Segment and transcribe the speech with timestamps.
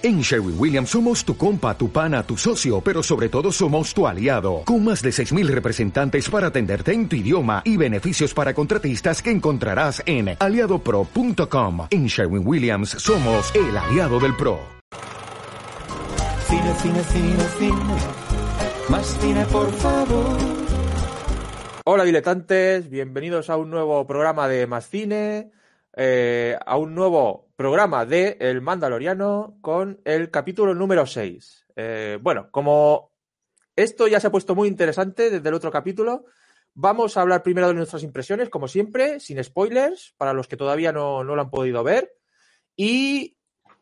[0.00, 4.06] En Sherwin Williams somos tu compa, tu pana, tu socio, pero sobre todo somos tu
[4.06, 9.20] aliado, con más de 6.000 representantes para atenderte en tu idioma y beneficios para contratistas
[9.20, 11.88] que encontrarás en aliadopro.com.
[11.90, 14.60] En Sherwin Williams somos el aliado del PRO.
[16.46, 17.96] Cine, cine, cine, cine,
[18.88, 20.38] más cine por favor.
[21.84, 25.50] Hola diletantes, bienvenidos a un nuevo programa de Más Cine,
[26.00, 31.66] eh, a un nuevo programa de El Mandaloriano con el capítulo número 6.
[31.74, 33.10] Eh, bueno, como
[33.74, 36.26] esto ya se ha puesto muy interesante desde el otro capítulo,
[36.72, 40.92] vamos a hablar primero de nuestras impresiones, como siempre, sin spoilers, para los que todavía
[40.92, 42.14] no, no lo han podido ver.
[42.76, 43.36] Y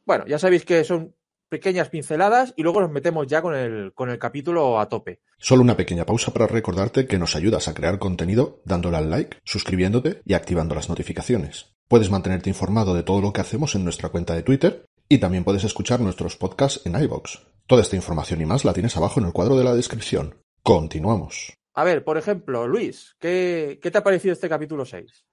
[0.06, 1.14] bueno, ya sabéis que son
[1.48, 5.20] pequeñas pinceladas y luego nos metemos ya con el, con el capítulo a tope.
[5.38, 9.38] Solo una pequeña pausa para recordarte que nos ayudas a crear contenido dándole al like,
[9.44, 11.74] suscribiéndote y activando las notificaciones.
[11.88, 15.44] Puedes mantenerte informado de todo lo que hacemos en nuestra cuenta de Twitter y también
[15.44, 17.38] puedes escuchar nuestros podcasts en iVoox.
[17.66, 20.42] Toda esta información y más la tienes abajo en el cuadro de la descripción.
[20.62, 21.52] Continuamos.
[21.74, 25.26] A ver, por ejemplo, Luis, ¿qué, qué te ha parecido este capítulo 6?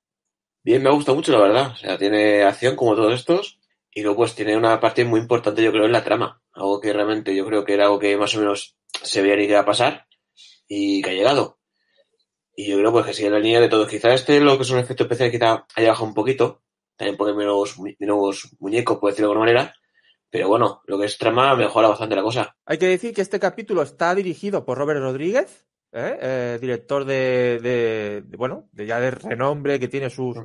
[0.63, 1.71] Bien, me ha gustado mucho, la verdad.
[1.71, 3.59] O sea, tiene acción como todos estos
[3.93, 6.41] y luego pues tiene una parte muy importante, yo creo, en la trama.
[6.53, 9.45] Algo que realmente yo creo que era algo que más o menos se veía ni
[9.45, 10.07] que iba a pasar
[10.67, 11.59] y que ha llegado.
[12.55, 13.87] Y yo creo pues que sigue la línea de todos.
[13.87, 16.61] Quizá este, lo que es un efecto especial, quizá haya bajado un poquito.
[16.95, 19.75] También pone menos, menos muñecos, por decirlo de alguna manera.
[20.29, 22.55] Pero bueno, lo que es trama mejora bastante la cosa.
[22.65, 26.17] Hay que decir que este capítulo está dirigido por Robert Rodríguez, ¿eh?
[26.19, 30.37] Eh, director de, de, de, bueno, de ya de renombre, que tiene sus,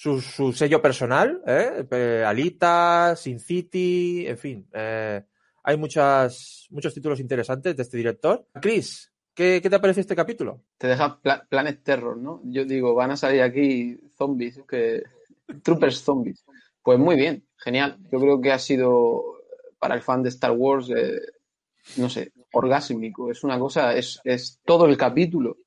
[0.00, 2.24] su, su sello personal, ¿eh?
[2.26, 4.66] Alita, Sin City, en fin.
[4.72, 5.22] Eh,
[5.62, 8.46] hay muchas, muchos títulos interesantes de este director.
[8.62, 10.62] Chris, ¿qué, ¿qué, te parece este capítulo?
[10.78, 12.40] Te deja pla Planet Terror, ¿no?
[12.44, 15.02] Yo digo, van a salir aquí zombies, que
[15.62, 16.46] troopers zombies.
[16.82, 17.98] Pues muy bien, genial.
[18.10, 19.22] Yo creo que ha sido
[19.78, 21.20] para el fan de Star Wars, eh,
[21.98, 23.30] no sé, orgásmico.
[23.30, 25.58] Es una cosa, es, es todo el capítulo.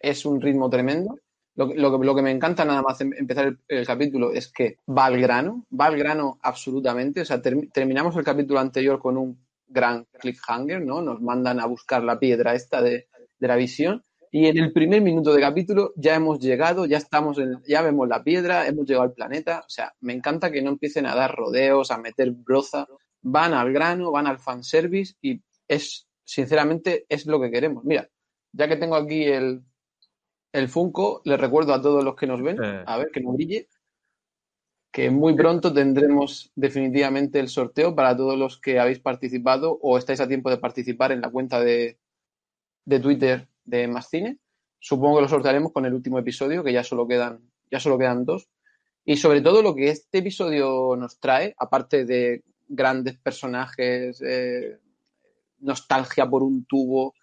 [0.00, 1.18] Es un ritmo tremendo
[1.54, 5.66] lo, que me encanta nada más em, empezar el, capítulo es que va al grano,
[5.78, 7.20] va al grano absolutamente.
[7.20, 11.02] O sea, ter, terminamos el capítulo anterior con un gran cliffhanger, ¿no?
[11.02, 13.08] Nos mandan a buscar la piedra esta de,
[13.38, 14.02] de la visión.
[14.30, 18.08] Y en el primer minuto de capítulo ya hemos llegado, ya estamos en, ya vemos
[18.08, 19.62] la piedra, hemos llegado al planeta.
[19.66, 22.86] O sea, me encanta que no empiecen a dar rodeos, a meter broza.
[23.20, 27.84] Van al grano, van al fanservice y es, sinceramente, es lo que queremos.
[27.84, 28.08] Mira,
[28.52, 29.62] ya que tengo aquí el,
[30.52, 32.84] el Funko, les recuerdo a todos los que nos ven, eh.
[32.86, 33.68] a ver que no brille,
[34.92, 40.20] que muy pronto tendremos definitivamente el sorteo para todos los que habéis participado o estáis
[40.20, 41.98] a tiempo de participar en la cuenta de,
[42.84, 44.38] de Twitter de Más Cine.
[44.78, 48.26] Supongo que lo sortearemos con el último episodio, que ya solo quedan, ya solo quedan
[48.26, 48.48] dos.
[49.04, 54.78] Y sobre todo lo que este episodio nos trae, aparte de grandes personajes, eh,
[55.60, 57.14] nostalgia por un tubo,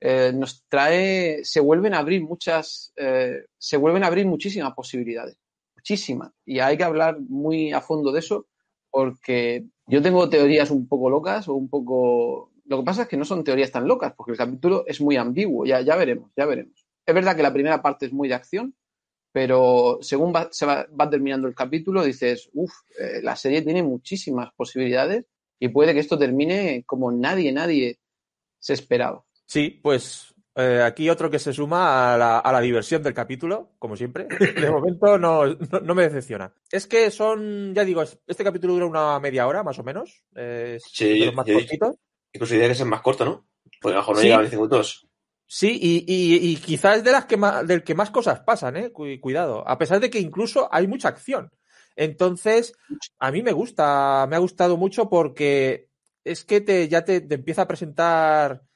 [0.00, 5.36] eh, nos trae, se vuelven a abrir muchas, eh, se vuelven a abrir muchísimas posibilidades,
[5.76, 6.32] muchísimas.
[6.44, 8.46] Y hay que hablar muy a fondo de eso
[8.90, 12.52] porque yo tengo teorías un poco locas o un poco...
[12.64, 15.16] Lo que pasa es que no son teorías tan locas porque el capítulo es muy
[15.16, 16.86] ambiguo, ya, ya veremos, ya veremos.
[17.04, 18.74] Es verdad que la primera parte es muy de acción,
[19.32, 23.82] pero según va, se va, va, terminando el capítulo dices, uff, eh, la serie tiene
[23.82, 25.24] muchísimas posibilidades
[25.58, 27.98] y puede que esto termine como nadie, nadie
[28.58, 29.24] se esperaba.
[29.48, 33.72] Sí, pues eh, aquí otro que se suma a la, a la, diversión del capítulo,
[33.78, 34.26] como siempre.
[34.26, 36.52] De momento no, no, no, me decepciona.
[36.70, 40.22] Es que son, ya digo, este capítulo dura una media hora, más o menos.
[40.36, 41.96] Eh, sí, de los más sí, cortitos.
[42.30, 43.48] Incluso diría que es el más corto, ¿no?
[43.80, 44.26] Pues mejor no sí.
[44.26, 45.08] llega a 10 minutos.
[45.46, 48.76] Sí, y, y, y, quizás es de las que más, del que más cosas pasan,
[48.76, 48.92] ¿eh?
[48.92, 49.66] Cuidado.
[49.66, 51.50] A pesar de que incluso hay mucha acción.
[51.96, 52.74] Entonces,
[53.18, 55.88] a mí me gusta, me ha gustado mucho porque
[56.22, 58.68] es que te, ya te, te empieza a presentar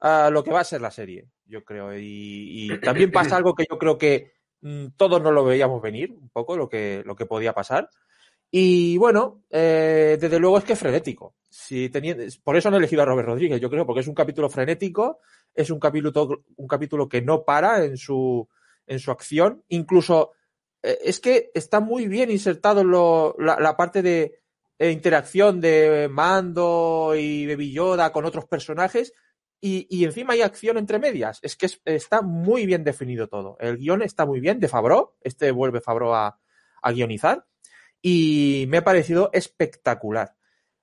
[0.00, 1.96] a lo que va a ser la serie, yo creo.
[1.96, 6.30] Y, también pasa algo que yo creo que mmm, todos no lo veíamos venir, un
[6.30, 7.88] poco lo que, lo que podía pasar.
[8.50, 11.36] Y bueno, eh, desde luego es que frenético.
[11.48, 14.48] Si tenía, por eso han elegido a Robert Rodríguez, yo creo, porque es un capítulo
[14.48, 15.20] frenético,
[15.54, 18.48] es un capítulo, un capítulo que no para en su,
[18.86, 19.62] en su acción.
[19.68, 20.32] Incluso
[20.82, 24.40] eh, es que está muy bien insertado lo, la, la, parte de
[24.78, 29.12] eh, interacción de Mando y Baby Yoda con otros personajes,
[29.60, 31.38] y, encima hay acción entre medias.
[31.42, 33.56] Es que es, está muy bien definido todo.
[33.60, 35.16] El guion está muy bien de Fabro.
[35.20, 36.40] Este vuelve Fabro a,
[36.82, 37.46] a guionizar.
[38.00, 40.34] Y me ha parecido espectacular.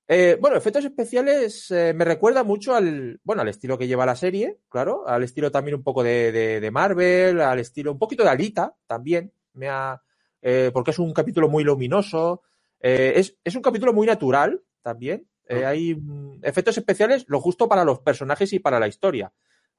[0.07, 4.15] Eh, bueno, efectos especiales eh, me recuerda mucho al, bueno, al estilo que lleva la
[4.15, 8.23] serie, claro, al estilo también un poco de, de, de Marvel, al estilo un poquito
[8.23, 10.01] de Alita también, me ha,
[10.41, 12.43] eh, porque es un capítulo muy luminoso,
[12.79, 17.67] eh, es, es un capítulo muy natural también, Eh, hay mm, efectos especiales lo justo
[17.67, 19.31] para los personajes y para la historia.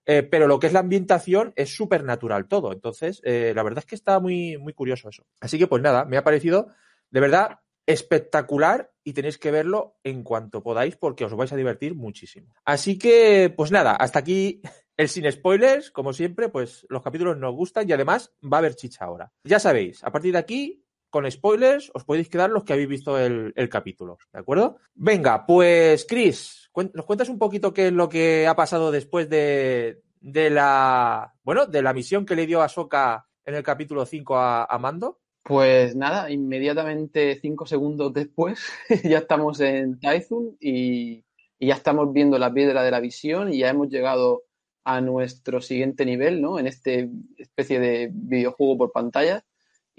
[0.06, 2.72] Eh, pero lo que es la ambientación es súper natural todo.
[2.72, 5.26] Entonces, eh, la verdad es que está muy, muy curioso eso.
[5.40, 6.68] Así que, pues nada, me ha parecido
[7.10, 11.94] de verdad espectacular y tenéis que verlo en cuanto podáis porque os vais a divertir
[11.94, 12.54] muchísimo.
[12.64, 14.62] Así que, pues nada, hasta aquí
[14.96, 18.76] el sin spoilers, como siempre, pues los capítulos nos gustan y además va a haber
[18.76, 19.32] chicha ahora.
[19.44, 23.18] Ya sabéis, a partir de aquí, con spoilers, os podéis quedar los que habéis visto
[23.18, 24.76] el, capítulo, ¿de acuerdo?
[24.94, 30.02] Venga, pues Chris, ¿nos cuentas un poquito qué es lo que ha pasado después de,
[30.20, 34.36] de la, bueno, de la misión que le dio a Soka en el capítulo 5
[34.36, 35.20] a, Mando?
[35.42, 38.60] Pues nada, inmediatamente cinco segundos después
[39.04, 41.24] ya estamos en Typhon y,
[41.58, 44.42] y, ya estamos viendo la piedra de la visión y ya hemos llegado
[44.84, 46.58] a nuestro siguiente nivel, ¿no?
[46.58, 49.44] En este especie de videojuego por pantalla.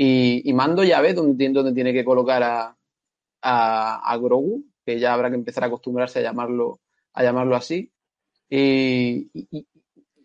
[0.02, 2.78] Y, Mando ya ve dónde, dónde, tiene que colocar a,
[3.42, 6.80] a, a, Grogu, que ya habrá que empezar a acostumbrarse a llamarlo,
[7.14, 7.92] a llamarlo así.
[8.50, 9.68] Y, y,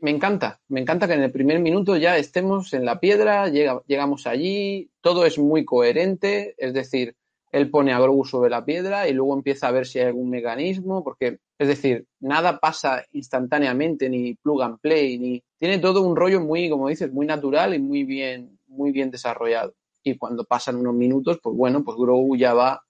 [0.00, 3.82] me encanta, me encanta que en el primer minuto ya estemos en la piedra, llega,
[3.88, 7.16] llegamos allí, todo es muy coherente, es decir,
[7.50, 10.30] él pone a Grogu sobre la piedra y luego empieza a ver si hay algún
[10.30, 16.14] mecanismo, porque, es decir, nada pasa instantáneamente, ni plug and play, ni tiene todo un
[16.14, 19.74] rollo muy, como dices, muy natural y muy bien, muy bien desarrollado.
[20.02, 22.82] Y cuando pasan unos minutos, pues bueno, pues Grogu ya va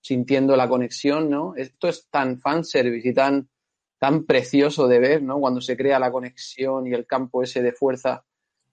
[0.00, 1.54] sintiendo la conexión, ¿no?
[1.56, 3.48] Esto es tan fanservice y tan
[4.00, 5.38] tan precioso de ver, ¿no?
[5.38, 8.24] Cuando se crea la conexión y el campo ese de fuerza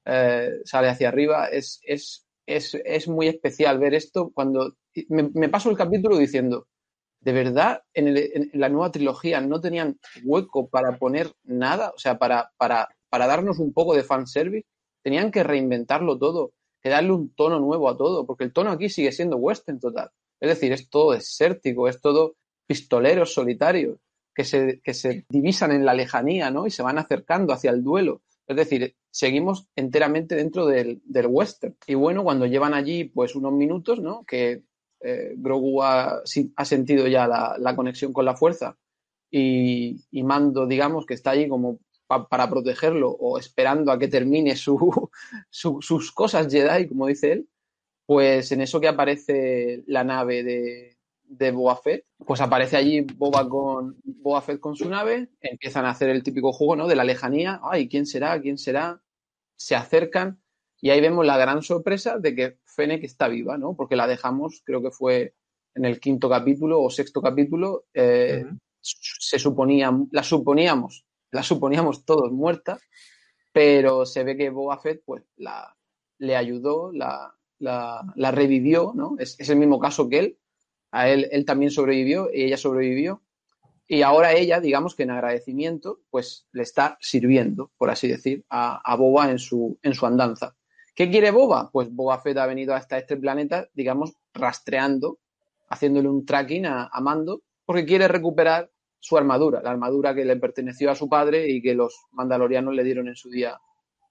[0.05, 1.47] eh, sale hacia arriba.
[1.47, 4.77] Es, es, es, es, muy especial ver esto cuando
[5.09, 6.67] me, me, paso el capítulo diciendo,
[7.19, 11.99] de verdad, en, el, en, la nueva trilogía no tenían hueco para poner nada, o
[11.99, 14.65] sea, para, para, para darnos un poco de fanservice,
[15.03, 16.53] tenían que reinventarlo todo,
[16.89, 20.11] darle un tono nuevo a todo, porque el tono aquí sigue siendo western total.
[20.39, 22.35] Es decir, es todo desértico, es todo
[22.67, 23.97] pistoleros solitarios
[24.35, 26.67] que se, que se divisan en la lejanía, ¿no?
[26.67, 28.21] Y se van acercando hacia el duelo.
[28.45, 31.75] Es decir, seguimos enteramente dentro del, del western.
[31.87, 34.23] Y bueno, cuando llevan allí pues unos minutos, ¿no?
[34.25, 34.63] Que
[35.01, 36.21] eh, Grogu ha,
[36.55, 38.77] ha, sentido ya la, la, conexión con la fuerza
[39.29, 44.07] y, y, Mando, digamos, que está allí como pa, para protegerlo o esperando a que
[44.07, 44.77] termine su,
[45.49, 47.49] su, sus cosas Jedi, como dice él,
[48.05, 53.47] pues en eso que aparece la nave de, de Boba Fett, pues aparece allí Boba
[53.47, 56.87] con Boba Fett con su nave, empiezan a hacer el típico juego, ¿no?
[56.87, 58.39] De la lejanía, ay, ¿quién será?
[58.41, 59.01] ¿quién será?
[59.57, 60.41] Se acercan
[60.79, 63.75] y ahí vemos la gran sorpresa de que Fennec está viva, ¿no?
[63.75, 65.33] Porque la dejamos, creo que fue
[65.75, 68.59] en el quinto capítulo o sexto capítulo, eh, uh -huh.
[68.81, 71.05] se suponía, la suponíamos,
[71.37, 72.79] la suponíamos todos muerta,
[73.53, 75.77] pero se ve que Boba Fett, pues, la,
[76.17, 79.15] le ayudó, la, la, la revivió, ¿no?
[79.19, 80.37] Es, es el mismo caso que él,
[80.89, 83.21] a él, él también sobrevivió y ella sobrevivió.
[83.87, 88.81] Y ahora ella, digamos que en agradecimiento, pues le está sirviendo, por así decir, a,
[88.83, 90.55] a Boba en su, en su andanza.
[90.95, 91.69] ¿Qué quiere Boba?
[91.71, 95.19] Pues Boba Fett ha venido hasta este planeta, digamos, rastreando,
[95.69, 100.37] haciéndole un tracking a, a Mando, porque quiere recuperar su armadura, la armadura que le
[100.37, 103.59] perteneció a su padre y que los mandalorianos le dieron en su día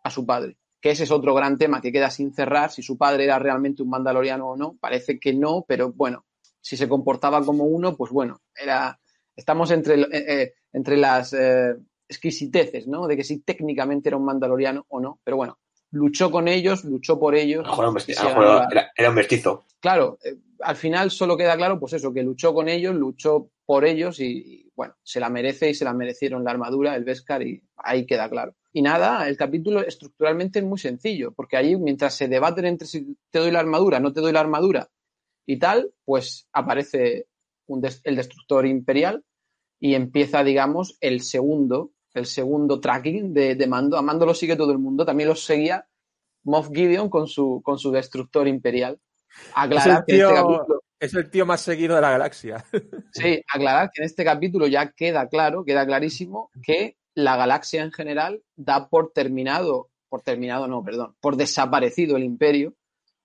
[0.02, 0.56] a su padre.
[0.80, 3.82] Que ese es otro gran tema que queda sin cerrar, si su padre era realmente
[3.82, 4.76] un mandaloriano o no.
[4.80, 6.24] Parece que no, pero bueno,
[6.60, 8.98] si se comportaba como uno, pues bueno, era,
[9.34, 11.74] estamos entre, eh, eh, entre las eh,
[12.08, 13.06] exquisiteces, ¿no?
[13.06, 15.58] De que si técnicamente era un mandaloriano o no, pero bueno,
[15.90, 17.66] luchó con ellos, luchó por ellos.
[17.66, 18.28] Era un mestizo.
[18.70, 19.64] Era, era un mestizo.
[19.80, 23.84] Claro, eh, al final solo queda claro, pues eso, que luchó con ellos, luchó por
[23.84, 27.42] ellos y, y, bueno, se la merece y se la merecieron la armadura, el Beskar
[27.42, 28.54] y ahí queda claro.
[28.72, 33.16] Y nada, el capítulo estructuralmente es muy sencillo, porque ahí mientras se debaten entre si
[33.30, 34.88] te doy la armadura, no te doy la armadura,
[35.46, 37.26] y tal, pues aparece
[37.68, 39.24] des el destructor imperial
[39.80, 43.96] y empieza, digamos, el segundo, el segundo tracking de, de, Mando.
[43.96, 45.86] A Mando lo sigue todo el mundo, también lo seguía
[46.44, 48.98] Moff Gideon con su, con su destructor imperial.
[49.54, 52.64] Aclarar es, el tío, que este capítulo, es el tío más seguido de la galaxia.
[53.12, 57.92] Sí, aclarar que en este capítulo ya queda claro, queda clarísimo que la galaxia en
[57.92, 62.74] general da por terminado, por terminado no, perdón, por desaparecido el imperio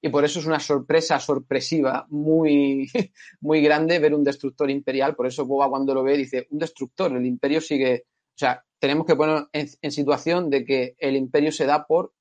[0.01, 2.89] y por eso es una sorpresa sorpresiva muy,
[3.41, 5.15] muy grande ver un destructor imperial.
[5.15, 9.05] Por eso Boba cuando lo ve dice, un destructor, el imperio sigue, o sea, tenemos
[9.05, 12.13] que poner en, en situación de que el imperio se da por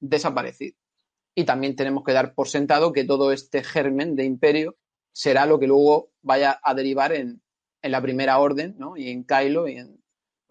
[0.00, 0.76] desaparecido.
[1.36, 4.76] Y también tenemos que dar por sentado que todo este germen de imperio
[5.12, 7.42] será lo que luego vaya a derivar en,
[7.82, 8.96] en la primera orden, ¿no?
[8.96, 10.00] Y en Kylo, y en,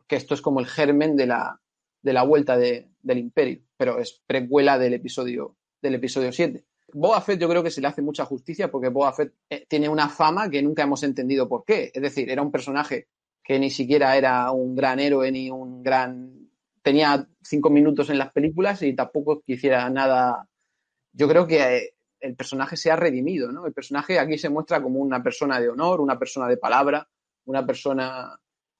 [0.07, 1.61] que esto es como el germen de la,
[2.01, 6.65] de la vuelta de, del imperio, pero es precuela del episodio, del episodio 7.
[6.93, 9.89] Boba Fett yo creo que se le hace mucha justicia porque Boba Fett eh, tiene
[9.89, 11.91] una fama que nunca hemos entendido por qué.
[11.93, 13.07] Es decir, era un personaje
[13.43, 16.49] que ni siquiera era un gran héroe ni un gran...
[16.81, 20.47] Tenía cinco minutos en las películas y tampoco quisiera nada...
[21.11, 23.65] Yo creo que eh, el personaje se ha redimido, ¿no?
[23.65, 27.07] El personaje aquí se muestra como una persona de honor, una persona de palabra,
[27.45, 28.39] una persona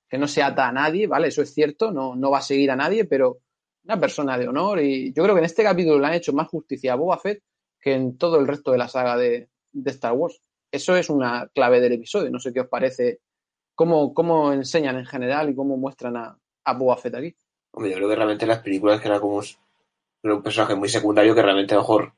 [0.10, 1.28] que no se ata a nadie, ¿vale?
[1.28, 3.40] Eso es cierto, no, no va a seguir a nadie, pero
[3.84, 6.48] una persona de honor y yo creo que en este capítulo le han hecho más
[6.48, 7.42] justicia a Boba Fett
[7.80, 10.42] que en todo el resto de la saga de, de Star Wars.
[10.72, 13.22] Eso es una clave del episodio, no sé qué os parece,
[13.76, 17.36] cómo, cómo enseñan en general y cómo muestran a, a Boba Fett aquí.
[17.72, 19.42] Hombre, yo creo que realmente las películas que era como
[20.24, 22.14] un personaje muy secundario que realmente a lo mejor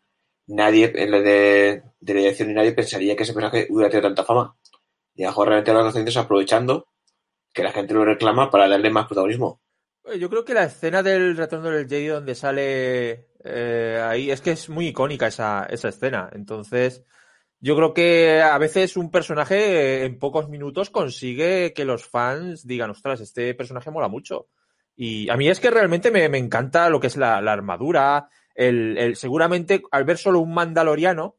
[0.50, 4.24] nadie en la de, la dirección ni nadie pensaría que ese personaje hubiera tenido tanta
[4.24, 4.56] fama.
[5.16, 6.88] Y a lo mejor realmente lo están aprovechando
[7.54, 9.62] que la gente lo reclama para darle más protagonismo.
[10.18, 14.52] Yo creo que la escena del retorno del Jedi donde sale eh, ahí es que
[14.52, 16.30] es muy icónica esa, esa escena.
[16.34, 17.04] Entonces,
[17.60, 22.90] yo creo que a veces un personaje en pocos minutos consigue que los fans digan,
[22.90, 24.48] ostras, este personaje mola mucho.
[24.96, 28.30] Y a mí es que realmente me, me encanta lo que es la armadura.
[28.60, 31.38] El, el, seguramente al ver solo un mandaloriano,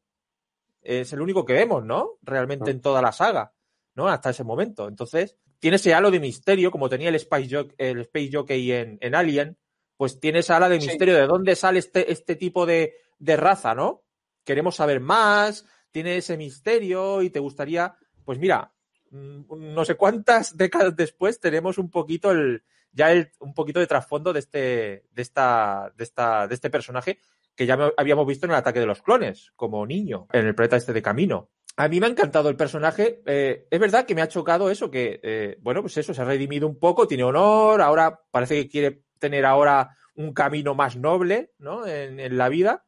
[0.80, 2.12] es el único que vemos, ¿no?
[2.22, 3.52] Realmente en toda la saga,
[3.94, 4.08] ¿no?
[4.08, 4.88] Hasta ese momento.
[4.88, 8.96] Entonces, tiene ese halo de misterio, como tenía el Space, Jockey, el Space Jockey en,
[9.02, 9.58] en Alien,
[9.98, 11.20] pues tiene esa ala de misterio sí.
[11.20, 14.02] de dónde sale este, este tipo de, de raza, ¿no?
[14.42, 18.72] Queremos saber más, tiene ese misterio y te gustaría, pues mira,
[19.10, 22.62] mm, no sé cuántas décadas después tenemos un poquito el,
[22.92, 27.18] ya el, un poquito de trasfondo de este, de esta, de esta, de este personaje
[27.54, 30.76] que ya habíamos visto en el ataque de los clones, como niño, en el planeta
[30.76, 31.50] este de camino.
[31.76, 33.22] A mí me ha encantado el personaje.
[33.26, 36.24] Eh, es verdad que me ha chocado eso, que, eh, bueno, pues eso, se ha
[36.24, 41.52] redimido un poco, tiene honor, ahora parece que quiere tener ahora un camino más noble,
[41.58, 41.86] ¿no?
[41.86, 42.86] En, en la vida.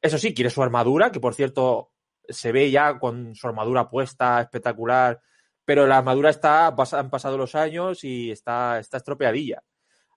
[0.00, 1.92] Eso sí, quiere su armadura, que por cierto
[2.28, 5.20] se ve ya con su armadura puesta, espectacular,
[5.64, 9.62] pero la armadura está, han pasado los años y está, está estropeadilla.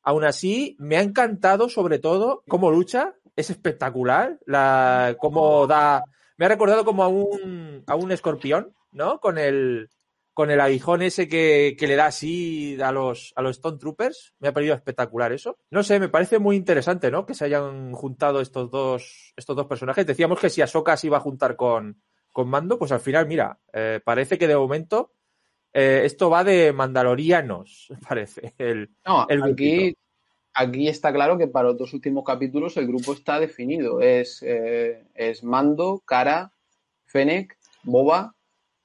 [0.04, 6.04] Aún así, me ha encantado sobre todo cómo lucha, es espectacular, la, cómo da,
[6.38, 9.20] me ha recordado como a un, a un escorpión, ¿no?
[9.20, 9.90] Con el,
[10.34, 14.36] con el aguijón ese que, que, le da así a los, a los Stone Troopers.
[14.40, 15.58] Me ha parecido espectacular eso.
[15.72, 17.26] No sé, me parece muy interesante, ¿no?
[17.26, 20.06] Que se hayan juntado estos dos, estos dos personajes.
[20.06, 22.02] Decíamos que si Ahsoka se iba a juntar con,
[22.32, 25.12] con Mando, pues al final, mira, eh, parece que de momento
[25.80, 28.56] eh, esto va de mandalorianos, parece.
[28.58, 29.96] El, no, el aquí,
[30.56, 34.02] aquí está claro que para los dos últimos capítulos el grupo está definido.
[34.02, 36.52] Es, eh, es Mando, Cara,
[37.06, 38.34] Fennec, Boba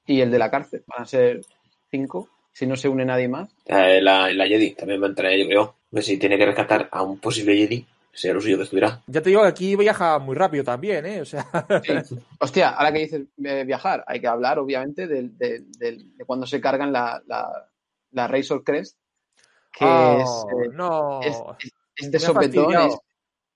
[0.05, 0.83] y el de la cárcel.
[0.85, 1.41] Van a ser
[1.89, 3.49] cinco, si no se une nadie más.
[3.65, 5.75] Eh, la, la Jedi también va a entrar, yo creo.
[5.89, 9.01] ver si tiene que rescatar a un posible Jedi, sea lo suyo que estuviera.
[9.07, 11.21] Ya te digo que aquí viaja muy rápido también, ¿eh?
[11.21, 11.45] O sea...
[11.83, 12.15] Sí.
[12.39, 16.45] Hostia, ahora que dices eh, viajar, hay que hablar, obviamente, de, de, de, de cuando
[16.45, 17.69] se cargan la, la,
[18.11, 18.97] la Razor Crest,
[19.71, 21.21] que oh, es, eh, no.
[21.21, 22.97] es, es, es, de sopetón, es,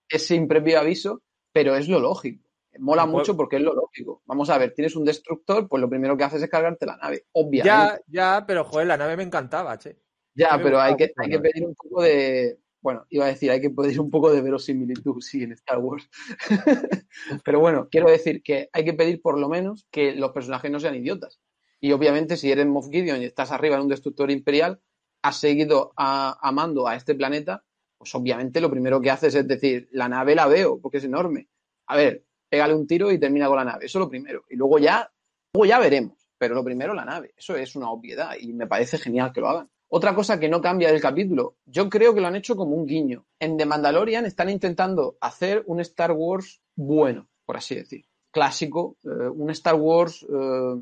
[0.10, 1.22] es sin previo aviso,
[1.54, 2.48] pero es lo lógico
[2.80, 4.22] mola pues mucho porque es lo lógico.
[4.26, 7.26] Vamos a ver, tienes un destructor, pues lo primero que haces es cargarte la nave,
[7.34, 7.68] obviamente.
[7.68, 9.98] Ya, ya, pero joder, la nave me encantaba, che.
[10.34, 12.60] Ya, pero hay que, hay que pedir un poco de.
[12.88, 16.10] Bueno, iba a decir, hay que pedir un poco de verosimilitud, sí, en Star Wars.
[17.44, 20.80] pero bueno, quiero decir que hay que pedir por lo menos que los personajes no
[20.80, 21.42] sean idiotas.
[21.82, 24.80] Y obviamente, si eres Moff Gideon y estás arriba en un destructor imperial,
[25.22, 27.66] has seguido amando a este planeta,
[27.98, 31.50] pues obviamente lo primero que haces es decir, la nave la veo porque es enorme.
[31.88, 33.88] A ver, pégale un tiro y termina con la nave.
[33.88, 34.46] Eso es lo primero.
[34.50, 35.12] Y luego ya,
[35.54, 36.30] luego ya veremos.
[36.38, 37.34] Pero lo primero la nave.
[37.36, 39.70] Eso es una obviedad y me parece genial que lo hagan.
[39.90, 42.86] Otra cosa que no cambia del capítulo, yo creo que lo han hecho como un
[42.86, 43.26] guiño.
[43.40, 48.06] En The Mandalorian están intentando hacer un Star Wars bueno, por así decir.
[48.32, 50.82] Clásico, eh, un Star Wars, eh,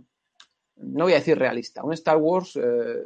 [0.77, 3.03] no voy a decir realista, un Star Wars eh,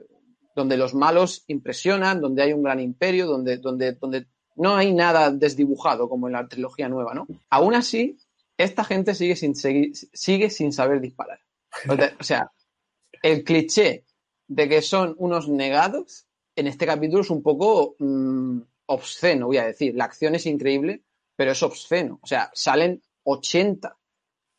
[0.55, 5.31] donde los malos impresionan, donde hay un gran imperio, donde, donde, donde no hay nada
[5.31, 7.27] desdibujado como en la trilogía nueva, ¿no?
[7.49, 8.17] Aún así,
[8.57, 11.39] esta gente sigue sin, seguir, sigue sin saber disparar.
[12.19, 12.51] O sea,
[13.21, 14.05] el cliché
[14.49, 16.25] de que son unos negados
[16.55, 19.95] en este capítulo es un poco mmm, obsceno, voy a decir.
[19.95, 21.03] La acción es increíble,
[21.35, 22.19] pero es obsceno.
[22.21, 23.95] O sea, salen 80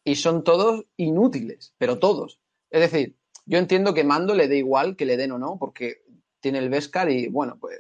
[0.05, 2.41] y son todos inútiles, pero todos.
[2.71, 6.05] Es decir, yo entiendo que Mando le dé igual que le den o no, porque
[6.41, 7.79] tiene el Beskar y bueno, pues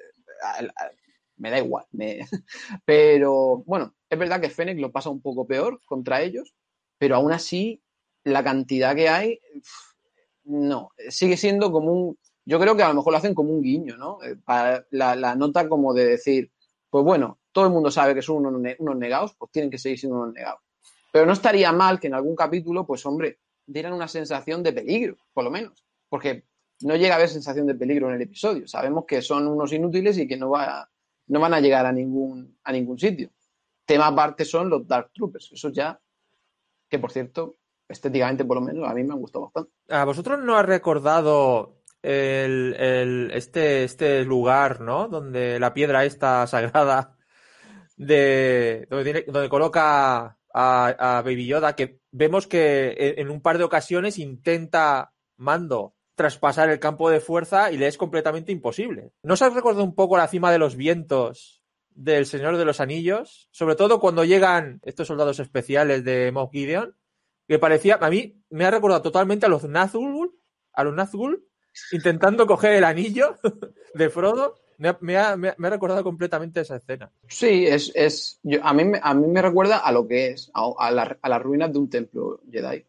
[1.36, 1.86] me da igual.
[2.84, 6.54] Pero bueno, es verdad que Fennec lo pasa un poco peor contra ellos,
[6.98, 7.82] pero aún así
[8.24, 9.40] la cantidad que hay,
[10.50, 13.62] no, sigue siendo como un, yo creo que a lo mejor lo hacen como un
[13.62, 14.22] guiño, ¿no?
[14.22, 16.50] Eh, para la, nota como de decir,
[16.88, 19.98] pues bueno, todo el mundo sabe que son unos, unos negados, pues tienen que seguir
[19.98, 20.60] siendo unos negados.
[21.12, 25.16] Pero no estaría mal que en algún capítulo, pues hombre, dieran una sensación de peligro,
[25.32, 25.84] por lo menos.
[26.08, 26.44] Porque
[26.82, 28.66] no llega a haber sensación de peligro en el episodio.
[28.66, 30.90] Sabemos que son unos inútiles y que no, va,
[31.26, 33.30] no van a llegar a ningún, a ningún sitio.
[33.84, 35.52] Tema aparte son los Dark Troopers.
[35.52, 36.00] Eso ya,
[36.88, 37.56] que por cierto,
[37.90, 39.70] estéticamente por lo menos, a mí me han gustado bastante.
[39.88, 45.08] ¿A vosotros no ha recordado el, el- este, este lugar, ¿no?
[45.08, 47.16] Donde la piedra esta sagrada
[47.96, 53.58] de donde, tiene- donde coloca a, a Baby Yoda, que vemos que en, un par
[53.58, 59.12] de ocasiones intenta Mando traspasar el campo de fuerza y le es completamente imposible.
[59.22, 62.80] ¿No os has recordado un poco la cima de los vientos del Señor de los
[62.80, 63.48] Anillos?
[63.52, 66.94] Sobre todo cuando llegan estos soldados especiales de Moff Gideon,
[67.50, 70.30] que parecía, a mí me ha recordado totalmente a los Nazgûl,
[70.72, 71.42] a los Nazgûl,
[71.90, 73.34] intentando coger el anillo
[73.94, 74.54] de Frodo.
[74.78, 77.10] Me ha, me ha- me recordado completamente esa escena.
[77.28, 80.48] Sí, es, es yo, a, mí, me- a mí me recuerda a lo que es,
[80.54, 82.86] a, a la- a las ruinas de un templo Jedi.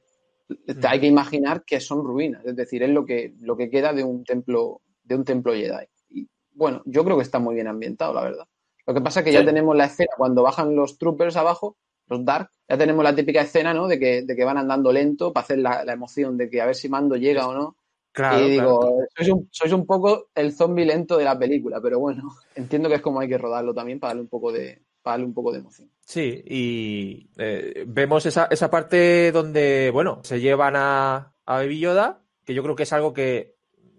[0.47, 0.85] Mm.
[0.85, 4.03] Hay que imaginar que son ruinas, es decir, es lo que, lo que queda de
[4.03, 5.87] un templo, de un templo Jedi.
[6.09, 8.47] Y bueno, yo creo que está muy bien ambientado, la verdad.
[8.85, 11.77] Lo que pasa es que ya tenemos la escena cuando bajan los troopers abajo,
[12.11, 13.87] los Dark, ya tenemos la típica escena, ¿no?
[13.87, 16.65] De que, de que van andando lento para hacer la, la emoción de que a
[16.65, 17.77] ver si Mando llega o no.
[18.13, 19.07] Claro, y digo, claro.
[19.15, 22.23] sois, un, sois un poco el zombie lento de la película, pero bueno,
[22.55, 25.27] entiendo que es como hay que rodarlo también para darle un poco de, para darle
[25.27, 25.89] un poco de emoción.
[26.05, 32.21] Sí, y eh, vemos esa, esa parte donde, bueno, se llevan a, a Baby Yoda,
[32.45, 33.55] que yo creo que es algo que.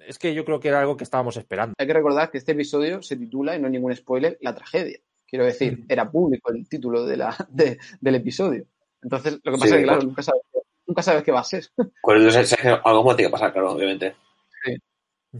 [0.07, 1.75] Es que yo creo que era algo que estábamos esperando.
[1.79, 4.99] Hay que recordar que este episodio se titula, y no es ningún spoiler, La tragedia.
[5.33, 8.67] Quiero decir, era público el título de la, de- del episodio.
[9.01, 10.43] Entonces, lo que pasa Sí, es que, claro, nunca sabes,
[10.87, 11.65] nunca sabes qué va a ser.
[12.03, 14.15] Con el sabes que algo malo tiene que pasar, claro, obviamente.
[14.63, 14.77] Sí.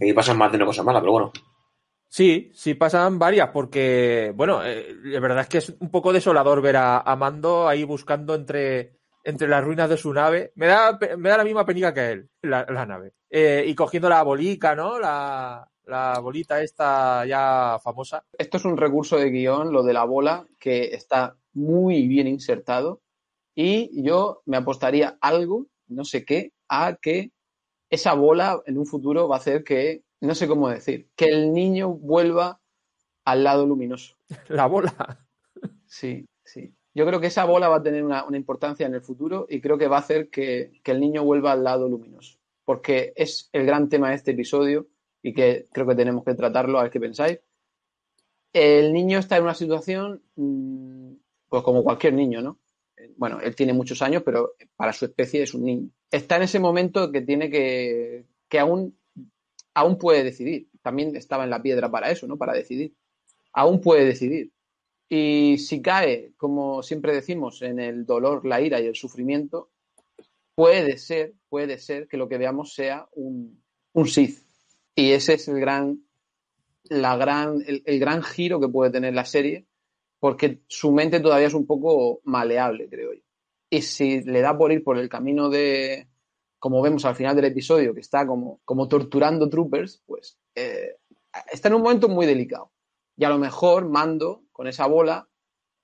[0.01, 1.33] Y pasan más de una cosa mala, pero bueno.
[2.09, 6.63] Sí, sí pasan varias, porque, bueno, eh, la verdad es que es un poco desolador
[6.63, 10.53] ver a, a Mando ahí buscando entre, entre las ruinas de su nave.
[10.57, 13.13] Me da, me da la misma penica que él, la, la nave.
[13.31, 14.99] Eh, y cogiendo la bolica, ¿no?
[14.99, 18.25] La, la bolita esta ya famosa.
[18.39, 23.01] Esto es un recurso de guion, lo de la bola, que está muy bien insertado.
[23.55, 27.33] Y yo me apostaría algo, no sé qué, a que
[27.91, 31.53] esa bola en un futuro va a hacer que, no sé cómo decir, que el
[31.53, 32.61] niño vuelva
[33.25, 34.17] al lado luminoso.
[34.49, 35.27] La bola.
[35.87, 36.75] Sí, sí.
[36.95, 39.61] Yo creo que esa bola va a tener una, una importancia en el futuro y
[39.61, 42.39] creo que va a hacer que, que el niño vuelva al lado luminoso.
[42.65, 44.87] Porque es el gran tema de este episodio
[45.23, 47.39] y que creo que tenemos que tratarlo, a ver qué pensáis.
[48.53, 51.13] El niño está en una situación, mm,
[51.49, 52.59] pues como cualquier niño, ¿no?
[53.17, 55.89] Bueno, él tiene muchos años, pero para su especie es un niño.
[56.11, 58.97] Está en ese momento que tiene que, que aún,
[59.75, 60.69] aún puede decidir.
[60.83, 62.37] También estaba en la piedra para eso, ¿no?
[62.37, 62.95] Para decidir.
[63.53, 64.53] Aún puede decidir.
[65.09, 69.71] Y si cae, como siempre decimos, en el dolor, la ira y el sufrimiento,
[70.55, 74.42] puede ser, puede ser que lo que veamos sea un, un Sith.
[74.95, 76.05] Y ese es el gran,
[76.85, 79.67] la gran, el, gran giro que puede tener la serie,
[80.19, 83.23] porque su mente todavía es un poco maleable, creo yo.
[83.71, 86.09] Y si le da por ir por el camino de,
[86.59, 90.97] como vemos al final del episodio, que está como, como torturando troopers, pues eh,
[91.51, 92.71] está en un momento muy delicado.
[93.17, 95.29] Y a lo mejor Mando, con esa bola,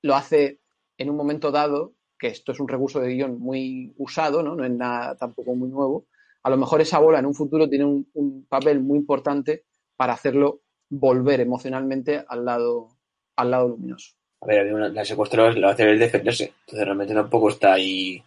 [0.02, 0.60] lo hace
[0.98, 4.54] en un momento dado, que esto es un recurso de guion muy usado, ¿no?
[4.54, 6.06] No es nada tampoco muy nuevo.
[6.48, 10.14] A lo mejor esa bola en un futuro tiene un, un papel muy importante para
[10.14, 12.88] hacerlo volver emocionalmente al lado,
[13.36, 14.14] al lado luminoso.
[14.40, 16.54] A ver, a mí una- la secuestro lo hace él defenderse.
[16.60, 18.22] Entonces realmente tampoco está ahí.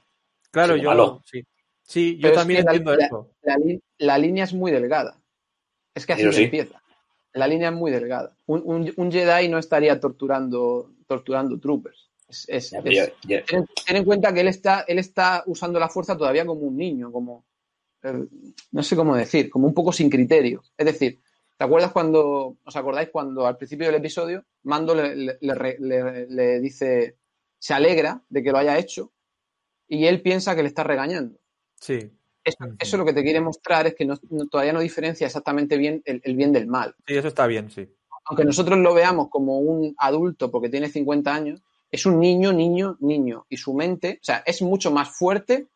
[0.51, 0.89] Claro, yo.
[0.89, 1.23] malo.
[1.25, 1.43] Sí,
[1.81, 3.29] sí yo Pero es también que entiendo la- eso.
[3.97, 5.17] La, línea es muy delgada.
[5.95, 6.43] Es que así Pero se sí.
[6.43, 6.79] empieza.
[7.33, 8.35] La línea es muy delgada.
[8.45, 12.11] Un, un- un Jedi no estaría torturando, torturando troopers.
[12.29, 14.99] Es- es- Ya, pero es- ya- ya- ten, ten en cuenta que él está, él
[14.99, 17.45] está usando la fuerza todavía como un niño, como
[18.03, 18.25] eh,
[18.71, 20.63] no sé cómo decir, como un poco sin criterio.
[20.77, 21.19] Es decir,
[21.57, 27.17] ¿te acuerdas cuando, os acordáis cuando al principio del episodio Mando le, le- dice,
[27.57, 29.11] se alegra de que lo haya hecho
[29.87, 31.37] y él piensa que le está regañando?
[31.75, 32.11] Sí.
[32.43, 35.77] Eso, eso lo que te quiere mostrar es que no- no- todavía no diferencia exactamente
[35.77, 36.95] bien el, el bien del mal.
[37.05, 37.87] Sí, eso está bien, sí.
[38.25, 41.61] Aunque nosotros lo veamos como un adulto porque tiene 50 años,
[41.91, 43.45] es un niño, niño, niño.
[43.49, 45.67] Y su mente, o sea, es mucho más fuerte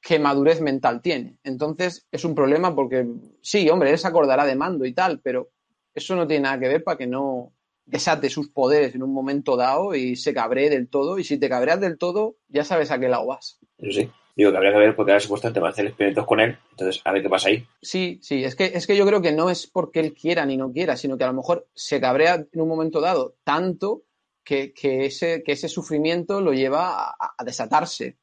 [0.00, 1.38] que madurez mental tiene.
[1.44, 3.06] Entonces es un problema porque,
[3.42, 5.50] sí, hombre, él se acordará de mando y tal, pero
[5.94, 7.52] eso no tiene nada que ver para que no
[7.84, 11.18] desate sus poderes en un momento dado y se cabree del todo.
[11.18, 13.58] Y si te cabreas del todo, ya sabes a qué lado vas.
[13.78, 14.10] Eso sí.
[14.36, 16.56] Digo que habría que ver porque ahora supuestamente va a hacer experimentos con él.
[16.70, 17.66] Entonces, a ver qué pasa ahí.
[17.82, 20.56] Sí, sí, es que, es que yo creo que no es porque él quiera ni
[20.56, 24.04] no quiera, sino que a lo mejor se cabrea en un momento dado tanto
[24.44, 28.16] que, que ese, que ese sufrimiento lo lleva a, a desatarse.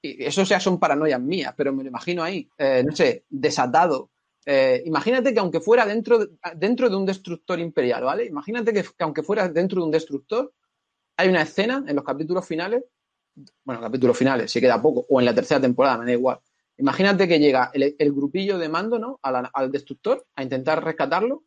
[0.00, 4.10] Y eso ya son paranoias mías, pero me lo imagino ahí, eh, no sé, desatado.
[4.46, 8.24] Eh, imagínate que aunque fuera dentro de, dentro de un destructor imperial, ¿vale?
[8.24, 10.52] Imagínate que, que aunque fuera dentro de un destructor,
[11.16, 12.84] hay una escena en los capítulos finales,
[13.64, 16.40] bueno, capítulos finales, si queda poco, o en la tercera temporada, me da igual.
[16.78, 19.18] Imagínate que llega el, grupillo de mando, ¿no?
[19.22, 21.42] Al destructor a intentar rescatarlo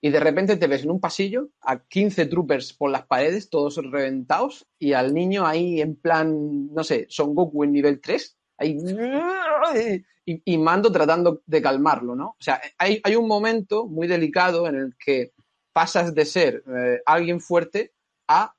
[0.00, 3.76] y de repente te ves en un pasillo a 15 troopers por las paredes, todos
[3.76, 8.78] reventados, y al niño ahí en plan, no sé, Son Goku en nivel 3, ahí,
[10.24, 12.28] y, Mando tratando de calmarlo, ¿no?
[12.28, 15.32] O sea, hay, hay un momento muy delicado en el que
[15.72, 17.92] pasas de ser eh, alguien fuerte
[18.28, 18.54] a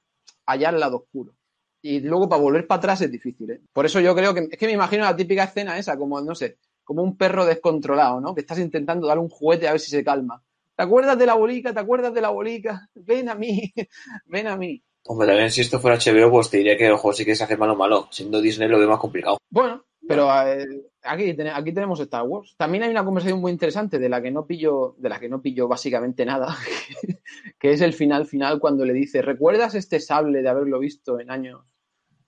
[0.45, 1.33] hallar el lado oscuro.
[1.81, 3.61] Y luego para volver para atrás es difícil, ¿eh?
[3.73, 6.35] Por eso yo creo que, es que me imagino la típica escena esa, como, no
[6.35, 8.35] sé, como un perro descontrolado, ¿no?
[8.35, 10.43] Que estás intentando darle un juguete a ver si se calma.
[10.81, 11.71] ¿Te acuerdas de la bolica?
[11.71, 12.89] ¿Te acuerdas de la bolica?
[12.95, 13.71] Ven a mí,
[14.25, 14.81] ven a mí.
[15.05, 17.55] Hombre, también si esto fuera HBO, pues te diría que juego sí que se hace
[17.55, 18.07] malo malo.
[18.09, 19.37] Siendo Disney lo veo más complicado.
[19.51, 20.65] Bueno, pero eh,
[21.03, 22.55] aquí, aquí tenemos Star Wars.
[22.57, 25.39] También hay una conversación muy interesante de la que no pillo, de la que no
[25.39, 26.57] pillo básicamente nada,
[27.59, 31.29] que es el final final cuando le dice, ¿recuerdas este sable de haberlo visto en
[31.29, 31.63] años,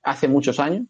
[0.04, 0.86] hace muchos años?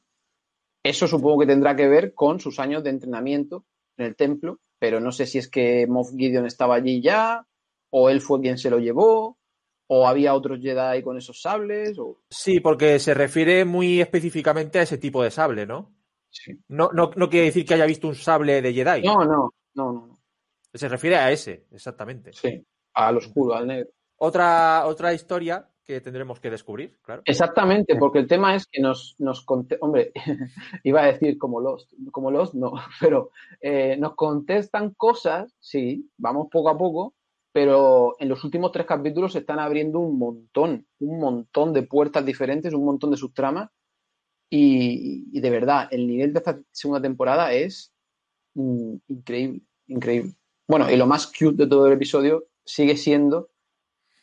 [0.83, 3.63] Eso supongo que tendrá que ver con sus años de entrenamiento
[3.95, 7.47] en el templo, pero no sé si es que Moff Gideon estaba allí ya,
[7.95, 9.37] o él fue quien se lo llevó,
[9.85, 12.21] o había otros Jedi con esos sables, o...
[12.27, 15.93] Sí, porque se refiere muy específicamente a ese tipo de sable, ¿no?
[16.31, 16.57] Sí.
[16.69, 19.03] No, no, no quiere decir que haya visto un sable de Jedi.
[19.03, 20.19] No, no, no, no.
[20.73, 22.33] Se refiere a ese, exactamente.
[22.33, 23.91] Sí, al oscuro, al negro.
[24.17, 27.21] Otra, otra historia que tendremos que descubrir, claro.
[27.25, 30.13] Exactamente, porque el tema es que nos, nos conte- hombre,
[30.83, 33.29] iba a decir como Lost, como Lost no, pero
[33.61, 37.13] eh, nos contestan cosas, sí, vamos poco a poco,
[37.53, 42.25] pero en los últimos tres capítulos se están abriendo un montón, un montón de puertas
[42.25, 43.69] diferentes, un montón de subtramas,
[44.49, 47.93] y, y de verdad, el nivel de esta segunda temporada es
[48.55, 50.33] mm, increíble, increíble.
[50.67, 53.51] Bueno, y lo más cute de todo el episodio sigue siendo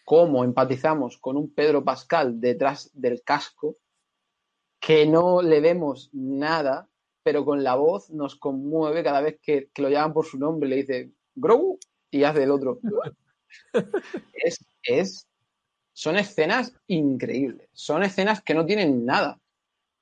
[0.05, 3.77] cómo empatizamos con un Pedro Pascal detrás del casco,
[4.81, 6.89] que no le vemos nada,
[7.23, 10.69] pero con la voz nos conmueve cada vez que, que lo llaman por su nombre,
[10.69, 11.79] le dice Grogu
[12.11, 12.81] y hace el otro.
[14.33, 15.27] es, es,
[15.93, 19.41] son escenas increíbles, son escenas que no tienen nada.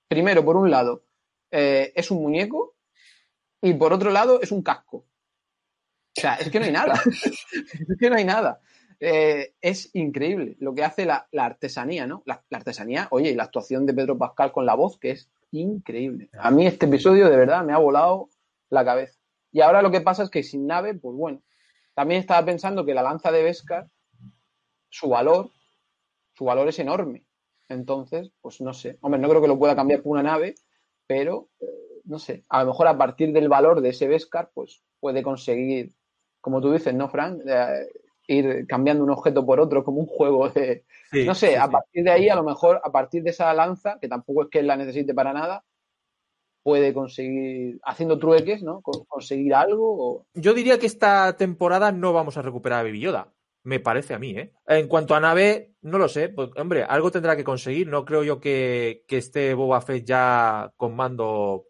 [0.08, 1.04] Primero, por un lado,
[1.50, 2.76] eh, es un muñeco
[3.60, 4.98] y por otro lado es un casco.
[6.16, 7.00] O sea, es que no hay nada.
[7.06, 8.60] es que no hay nada.
[9.00, 12.22] Eh, es increíble lo que hace la, la artesanía, ¿no?
[12.26, 15.30] La, la, artesanía, oye, y la actuación de Pedro Pascal con la voz, que es
[15.52, 16.30] increíble.
[16.38, 18.28] A mí este episodio de verdad me ha volado
[18.70, 19.18] la cabeza.
[19.52, 21.42] Y ahora lo que pasa es que sin nave, pues bueno,
[21.98, 23.88] también estaba pensando que la lanza de Beskar,
[24.88, 25.50] su valor,
[26.32, 27.24] su valor es enorme.
[27.68, 28.98] Entonces, pues no sé.
[29.00, 30.54] Hombre, no creo que lo pueda cambiar por una nave,
[31.08, 31.66] pero eh,
[32.04, 32.44] no sé.
[32.50, 35.92] A lo mejor a partir del valor de ese Beskar, pues puede conseguir,
[36.40, 37.40] como tú dices, ¿no, Frank?
[37.44, 37.88] Eh,
[38.28, 40.84] ir cambiando un objeto por otro como un juego de...
[41.10, 43.52] Sí, no sé, sí, a partir de ahí, a lo mejor, a partir de esa
[43.54, 45.64] lanza, que tampoco es que él la necesite para nada,
[46.68, 48.82] puede conseguir, haciendo trueques, ¿no?
[48.82, 49.86] Conseguir algo.
[49.98, 50.26] O...
[50.34, 53.32] Yo diría que esta temporada no vamos a recuperar a Baby Yoda.
[53.62, 54.52] Me parece a mí, ¿eh?
[54.66, 56.28] En cuanto a nave, no lo sé.
[56.28, 57.88] Pues, hombre, algo tendrá que conseguir.
[57.88, 61.68] No creo yo que, que esté Boba Fett ya con mando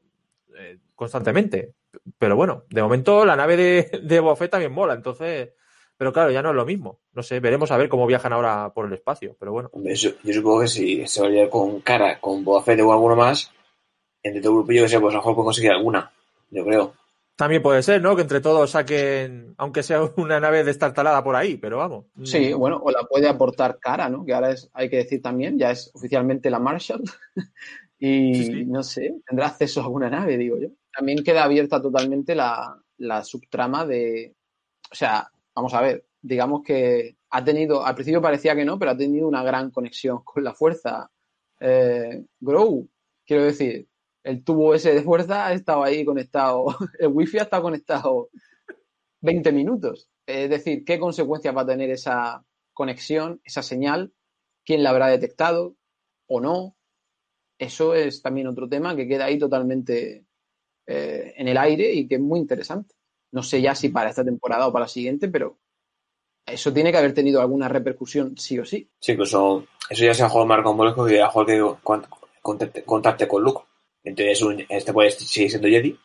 [0.59, 1.75] eh, constantemente.
[2.19, 4.95] Pero bueno, de momento la nave de, de Boba Fett también mola.
[4.95, 5.51] Entonces,
[5.97, 7.03] pero claro, ya no es lo mismo.
[7.13, 9.37] No sé, veremos a ver cómo viajan ahora por el espacio.
[9.39, 9.71] Pero bueno.
[9.75, 12.93] Yo, yo supongo que si se va a ir con cara, con Boba Fett o
[12.93, 13.53] alguno más,
[14.23, 16.11] entre todo el grupo, yo que sé, pues a lo mejor puede conseguir alguna.
[16.51, 16.95] Yo creo.
[17.37, 18.17] También puede ser, ¿no?
[18.17, 22.07] Que entre todos saquen, aunque sea una nave destartalada por ahí, pero vamos.
[22.25, 24.25] Sí, bueno, o la puede aportar cara, ¿no?
[24.25, 27.05] Que ahora es, hay que decir también, ya es oficialmente la Marshall.
[27.99, 28.65] y sí, sí.
[28.65, 30.69] no sé, tendrá acceso a alguna nave, digo yo.
[30.93, 34.35] También queda abierta totalmente la, la subtrama de.
[34.91, 38.93] O sea, vamos a ver, digamos que ha tenido, al principio parecía que no, pero
[38.93, 41.11] ha tenido una gran conexión con la fuerza.
[41.61, 42.89] Eh, Grow,
[43.27, 43.87] quiero decir,
[44.25, 46.67] el tubo ese de fuerza ha estado ahí conectado,
[46.99, 48.31] el wifi ha estado conectado
[49.21, 50.09] 20 minutos.
[50.27, 54.13] Es decir, ¿qué consecuencias va a tener esa conexión, esa señal?
[54.65, 55.75] ¿Quién la habrá detectado
[56.27, 56.77] o no?
[57.59, 60.27] Eso es también otro tema que queda ahí totalmente
[60.87, 62.95] eh, en el aire y que es muy interesante.
[63.33, 65.59] No sé ya si para esta temporada o para la siguiente, pero
[66.47, 68.89] eso tiene que haber tenido alguna repercusión sí o sí.
[69.01, 71.99] Sí, incluso eso ya se ha jugado Marco Molejo que ha jugado que
[72.43, 73.63] contacte, contacte con Luke.
[74.05, 75.99] Entonces, un, este puede seguir siendo Jedi.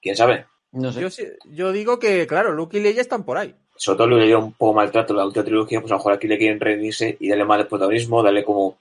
[0.00, 0.46] ¿Quién sabe?
[0.72, 1.00] No sé.
[1.00, 1.08] Yo,
[1.50, 3.54] yo, digo que, claro, Luke y Leia están por ahí.
[3.76, 6.28] Sobre todo le dio un poco maltrato la última trilogía, pues a lo mejor aquí
[6.28, 8.78] le quieren reunirse y darle más de protagonismo, darle como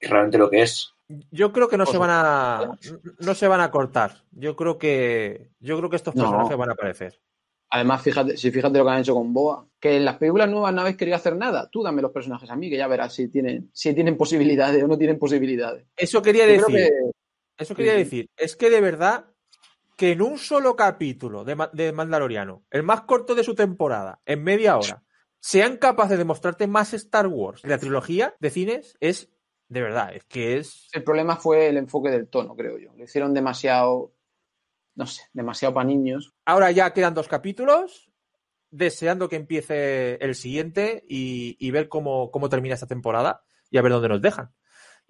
[0.00, 0.92] realmente lo que es.
[1.30, 2.78] Yo creo que no O se van a
[3.18, 4.22] no se van a cortar.
[4.30, 6.22] Yo creo que yo creo que estos No.
[6.24, 7.18] personajes van a aparecer.
[7.70, 10.74] Además, fíjate, si fíjate lo que han hecho con Boa, que en las películas nuevas
[10.74, 11.68] no habéis querido hacer nada.
[11.70, 14.88] Tú dame los personajes a mí, que ya verás si tienen, si tienen posibilidades o
[14.88, 15.86] no tienen posibilidades.
[15.96, 16.88] Eso quería Yo creo decir.
[16.88, 17.10] que
[17.60, 18.04] Eso quería Sí, sí.
[18.04, 18.30] decir.
[18.36, 19.26] Es que de verdad
[19.96, 24.20] que en un solo capítulo de, Ma- de Mandaloriano, el más corto de su temporada,
[24.24, 25.02] en media hora,
[25.38, 29.30] sean capaces de mostrarte más Star Wars de la trilogía de cines, es
[29.68, 30.88] de verdad, es que es.
[30.92, 32.92] el problema fue el enfoque del tono, creo yo.
[32.96, 34.12] Lo hicieron demasiado,
[34.96, 36.32] no sé, demasiado para niños.
[36.44, 38.10] Ahora ya quedan dos capítulos,
[38.70, 43.82] deseando que empiece el siguiente y, y ver cómo, cómo termina esta temporada y a
[43.82, 44.50] ver dónde nos dejan.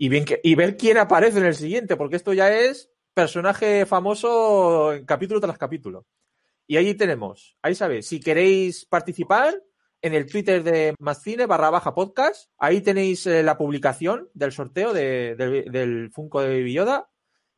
[0.03, 3.85] Y, bien que, y ver quién aparece en el siguiente, porque esto ya es personaje
[3.85, 6.07] famoso en capítulo tras capítulo.
[6.67, 9.63] Y ahí tenemos, ahí sabéis, si queréis participar
[10.01, 14.95] en el Twitter de Mascine barra baja podcast, ahí tenéis eh, la publicación del sorteo
[14.95, 17.11] de- de- del Funko de Yoda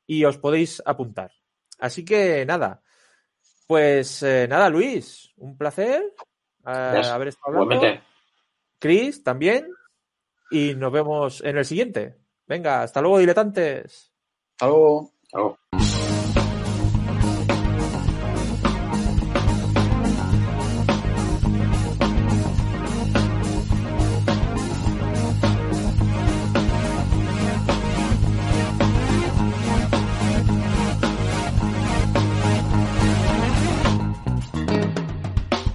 [0.06, 1.30] y os podéis apuntar.
[1.78, 2.82] Así que nada,
[3.68, 6.02] pues eh, nada, Luis, un placer
[6.66, 7.86] eh, haber estado hablando.
[8.80, 9.68] Chris también.
[10.50, 12.16] Y nos vemos en el siguiente.
[12.52, 14.12] Venga, hasta luego, diletantes.
[14.52, 15.10] Hasta luego.
[15.30, 15.56] Chao.